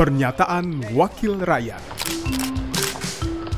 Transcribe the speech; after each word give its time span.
Pernyataan 0.00 0.96
Wakil 0.96 1.44
Rakyat. 1.44 1.76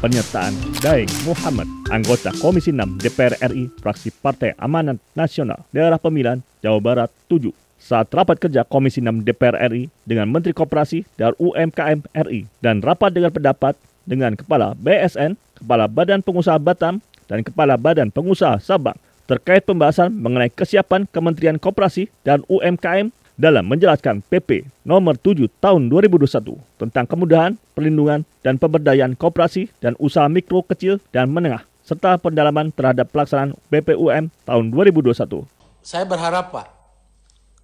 Pernyataan 0.03 0.51
Daeng 0.83 1.07
Muhammad, 1.23 1.71
anggota 1.87 2.35
Komisi 2.43 2.75
6 2.75 2.99
DPR 2.99 3.39
RI, 3.47 3.71
fraksi 3.79 4.11
Partai 4.11 4.51
Amanat 4.59 4.99
Nasional, 5.15 5.63
Daerah 5.71 6.03
Pemilihan 6.03 6.43
Jawa 6.59 6.83
Barat 6.83 7.15
7, 7.31 7.55
saat 7.79 8.11
rapat 8.11 8.43
kerja 8.43 8.67
Komisi 8.67 8.99
6 8.99 9.23
DPR 9.23 9.55
RI 9.71 9.87
dengan 10.03 10.35
Menteri 10.35 10.51
Koperasi 10.51 11.07
dan 11.15 11.31
UMKM 11.39 12.11
RI 12.11 12.51
dan 12.59 12.83
rapat 12.83 13.15
dengan 13.15 13.31
pendapat 13.31 13.79
dengan 14.03 14.35
Kepala 14.35 14.75
BSN, 14.75 15.39
Kepala 15.63 15.87
Badan 15.87 16.27
Pengusaha 16.27 16.59
Batam, 16.59 16.99
dan 17.31 17.47
Kepala 17.47 17.79
Badan 17.79 18.11
Pengusaha 18.11 18.59
Sabang 18.59 18.99
terkait 19.31 19.63
pembahasan 19.63 20.11
mengenai 20.11 20.51
kesiapan 20.51 21.07
Kementerian 21.07 21.63
Koperasi 21.63 22.11
dan 22.27 22.43
UMKM 22.51 23.15
dalam 23.43 23.67
menjelaskan 23.67 24.23
PP 24.31 24.71
nomor 24.87 25.19
7 25.19 25.51
tahun 25.59 25.91
2021 25.91 26.63
tentang 26.79 27.11
kemudahan, 27.11 27.59
perlindungan, 27.75 28.23
dan 28.47 28.55
pemberdayaan 28.55 29.19
koperasi 29.19 29.67
dan 29.83 29.99
usaha 29.99 30.31
mikro, 30.31 30.63
kecil, 30.63 31.03
dan 31.11 31.27
menengah 31.27 31.67
serta 31.83 32.23
pendalaman 32.23 32.71
terhadap 32.71 33.11
pelaksanaan 33.11 33.59
BPUM 33.67 34.31
tahun 34.47 34.65
2021. 34.71 35.43
Saya 35.83 36.07
berharap 36.07 36.55
Pak, 36.55 36.69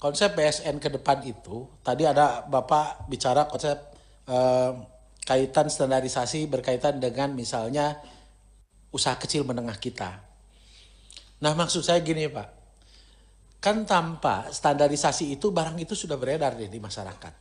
konsep 0.02 0.34
BSN 0.34 0.82
ke 0.82 0.90
depan 0.90 1.22
itu, 1.22 1.70
tadi 1.86 2.02
ada 2.02 2.42
Bapak 2.50 3.06
bicara 3.06 3.46
konsep 3.46 3.78
eh, 4.26 4.72
kaitan 5.22 5.70
standarisasi 5.70 6.50
berkaitan 6.50 6.98
dengan 6.98 7.38
misalnya 7.38 8.02
usaha 8.90 9.14
kecil 9.14 9.46
menengah 9.46 9.78
kita. 9.78 10.26
Nah 11.38 11.54
maksud 11.54 11.86
saya 11.86 12.02
gini 12.02 12.26
Pak, 12.26 12.57
kan 13.68 13.84
tanpa 13.84 14.48
standarisasi 14.48 15.36
itu 15.36 15.52
barang 15.52 15.76
itu 15.76 15.92
sudah 15.92 16.16
beredar 16.16 16.56
nih 16.56 16.72
di 16.72 16.80
masyarakat. 16.80 17.32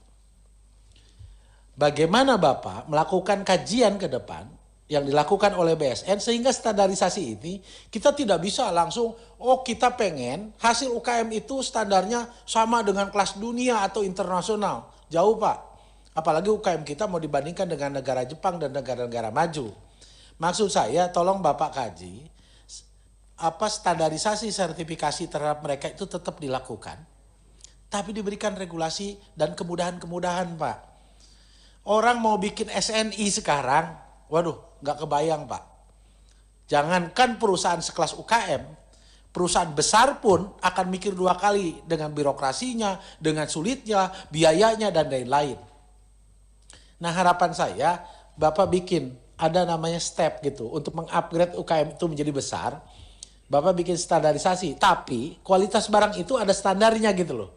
Bagaimana 1.79 2.35
Bapak 2.35 2.91
melakukan 2.91 3.47
kajian 3.47 3.95
ke 3.95 4.11
depan 4.11 4.43
yang 4.91 5.07
dilakukan 5.07 5.55
oleh 5.55 5.79
BSN 5.79 6.19
sehingga 6.19 6.52
standarisasi 6.52 7.21
ini 7.39 7.63
kita 7.87 8.11
tidak 8.11 8.43
bisa 8.43 8.67
langsung 8.75 9.15
oh 9.39 9.63
kita 9.63 9.95
pengen 9.95 10.52
hasil 10.59 10.91
UKM 10.99 11.31
itu 11.31 11.63
standarnya 11.63 12.27
sama 12.43 12.83
dengan 12.83 13.07
kelas 13.07 13.39
dunia 13.39 13.87
atau 13.87 14.03
internasional. 14.03 14.91
Jauh 15.07 15.39
Pak. 15.39 15.57
Apalagi 16.11 16.52
UKM 16.52 16.83
kita 16.83 17.07
mau 17.07 17.23
dibandingkan 17.23 17.71
dengan 17.71 18.03
negara 18.03 18.27
Jepang 18.27 18.59
dan 18.59 18.75
negara-negara 18.75 19.31
maju. 19.31 19.71
Maksud 20.43 20.67
saya 20.67 21.07
tolong 21.07 21.39
Bapak 21.39 21.71
kaji 21.71 22.36
apa 23.38 23.69
standarisasi 23.69 24.49
sertifikasi 24.49 25.30
terhadap 25.30 25.61
mereka 25.61 25.93
itu 25.93 26.09
tetap 26.09 26.41
dilakukan. 26.41 26.97
Tapi 27.88 28.11
diberikan 28.11 28.57
regulasi 28.57 29.16
dan 29.38 29.53
kemudahan-kemudahan 29.53 30.57
Pak. 30.57 30.77
Orang 31.88 32.19
mau 32.19 32.35
bikin 32.35 32.67
SNI 32.67 33.27
sekarang, 33.31 33.95
waduh 34.27 34.59
nggak 34.83 34.97
kebayang 35.05 35.47
Pak. 35.47 35.63
Jangankan 36.67 37.39
perusahaan 37.39 37.80
sekelas 37.80 38.19
UKM, 38.19 38.67
perusahaan 39.31 39.71
besar 39.71 40.19
pun 40.19 40.52
akan 40.59 40.85
mikir 40.91 41.15
dua 41.15 41.39
kali 41.39 41.80
dengan 41.88 42.11
birokrasinya, 42.11 42.99
dengan 43.21 43.47
sulitnya, 43.47 44.11
biayanya, 44.27 44.91
dan 44.91 45.08
lain-lain. 45.08 45.55
Nah 46.99 47.11
harapan 47.13 47.55
saya, 47.55 48.03
Bapak 48.35 48.67
bikin 48.67 49.15
ada 49.38 49.63
namanya 49.63 50.02
step 50.02 50.41
gitu 50.43 50.67
untuk 50.67 50.97
mengupgrade 50.97 51.55
UKM 51.55 51.95
itu 51.95 52.05
menjadi 52.09 52.31
besar 52.33 52.71
Bapak 53.47 53.79
bikin 53.79 53.95
standarisasi, 53.95 54.75
tapi 54.75 55.39
kualitas 55.39 55.87
barang 55.87 56.19
itu 56.19 56.35
ada 56.35 56.51
standarnya 56.51 57.15
gitu 57.15 57.33
loh. 57.33 57.49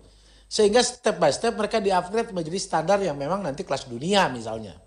Sehingga 0.47 0.83
step 0.83 1.19
by 1.19 1.31
step 1.35 1.55
mereka 1.59 1.83
di-upgrade 1.83 2.31
menjadi 2.31 2.59
standar 2.59 2.99
yang 3.03 3.19
memang 3.19 3.43
nanti 3.43 3.67
kelas 3.67 3.91
dunia 3.91 4.31
misalnya. 4.31 4.79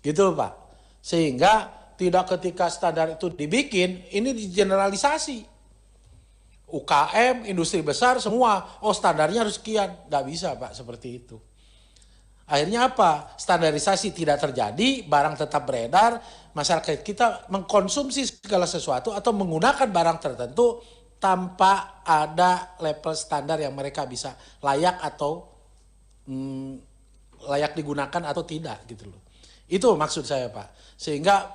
Gitu 0.00 0.20
loh 0.20 0.36
Pak. 0.36 0.52
Sehingga 1.00 1.68
tidak 2.00 2.32
ketika 2.36 2.72
standar 2.72 3.12
itu 3.12 3.28
dibikin, 3.28 4.08
ini 4.12 4.32
digeneralisasi. 4.32 5.44
UKM, 6.70 7.50
industri 7.50 7.84
besar 7.84 8.16
semua, 8.22 8.80
oh 8.80 8.94
standarnya 8.96 9.44
harus 9.44 9.60
sekian. 9.60 10.08
Nggak 10.08 10.24
bisa 10.24 10.48
Pak 10.56 10.72
seperti 10.72 11.08
itu. 11.20 11.36
Akhirnya 12.50 12.90
apa? 12.90 13.38
Standarisasi 13.38 14.10
tidak 14.10 14.42
terjadi, 14.42 15.06
barang 15.06 15.38
tetap 15.38 15.62
beredar, 15.68 16.18
masyarakat 16.52 17.06
kita 17.06 17.50
mengkonsumsi 17.52 18.42
segala 18.42 18.66
sesuatu 18.66 19.14
atau 19.14 19.30
menggunakan 19.30 19.86
barang 19.86 20.18
tertentu 20.18 20.82
tanpa 21.20 22.02
ada 22.02 22.74
level 22.80 23.12
standar 23.12 23.60
yang 23.60 23.76
mereka 23.76 24.08
bisa 24.08 24.34
layak 24.64 24.98
atau 25.04 25.46
hmm, 26.26 26.80
layak 27.46 27.76
digunakan 27.76 28.22
atau 28.24 28.42
tidak 28.42 28.88
gitu 28.88 29.08
loh. 29.12 29.20
Itu 29.70 29.94
maksud 29.94 30.26
saya 30.26 30.50
Pak. 30.50 30.98
Sehingga 30.98 31.46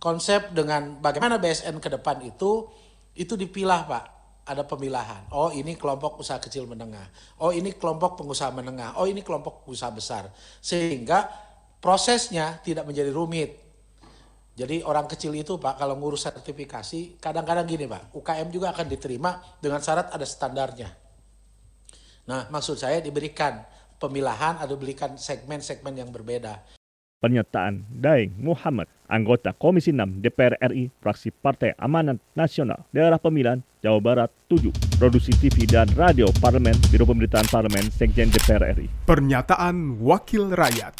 konsep 0.00 0.50
dengan 0.56 0.98
bagaimana 0.98 1.36
BSN 1.36 1.78
ke 1.78 1.92
depan 1.92 2.24
itu 2.24 2.66
itu 3.14 3.36
dipilah 3.36 3.84
Pak 3.86 4.04
ada 4.48 4.66
pemilahan. 4.66 5.30
Oh 5.30 5.54
ini 5.54 5.78
kelompok 5.78 6.18
usaha 6.18 6.42
kecil 6.42 6.66
menengah. 6.66 7.06
Oh 7.38 7.54
ini 7.54 7.70
kelompok 7.76 8.18
pengusaha 8.18 8.50
menengah. 8.50 8.98
Oh 8.98 9.06
ini 9.06 9.22
kelompok 9.22 9.68
usaha 9.70 9.92
besar. 9.94 10.26
Sehingga 10.58 11.30
prosesnya 11.78 12.58
tidak 12.66 12.88
menjadi 12.88 13.14
rumit. 13.14 13.69
Jadi 14.60 14.84
orang 14.84 15.08
kecil 15.08 15.32
itu 15.32 15.56
Pak 15.56 15.80
kalau 15.80 15.96
ngurus 15.96 16.28
sertifikasi 16.28 17.16
kadang-kadang 17.16 17.64
gini 17.64 17.88
Pak. 17.88 18.12
UKM 18.12 18.52
juga 18.52 18.76
akan 18.76 18.86
diterima 18.92 19.40
dengan 19.56 19.80
syarat 19.80 20.12
ada 20.12 20.26
standarnya. 20.28 20.92
Nah 22.28 22.44
maksud 22.52 22.76
saya 22.76 23.00
diberikan 23.00 23.64
pemilahan 23.96 24.60
atau 24.60 24.76
diberikan 24.76 25.16
segmen-segmen 25.16 25.96
yang 25.96 26.12
berbeda. 26.12 26.60
Pernyataan 27.24 27.88
Daeng 27.88 28.36
Muhammad, 28.36 28.88
anggota 29.08 29.56
Komisi 29.56 29.92
6 29.92 30.24
DPR 30.24 30.56
RI, 30.72 30.92
fraksi 31.04 31.32
Partai 31.32 31.76
Amanat 31.76 32.20
Nasional, 32.32 32.84
Daerah 32.92 33.20
Pemilihan 33.20 33.60
Jawa 33.80 34.00
Barat 34.00 34.30
7, 34.52 34.72
Produksi 34.96 35.32
TV 35.36 35.68
dan 35.68 35.88
Radio 35.96 36.28
Parlemen, 36.40 36.76
Biro 36.92 37.04
Pemerintahan 37.08 37.48
Parlemen, 37.48 37.88
Sekjen 37.92 38.28
DPR 38.32 38.76
RI. 38.76 38.88
Pernyataan 39.04 40.00
Wakil 40.00 40.52
Rakyat. 40.52 40.96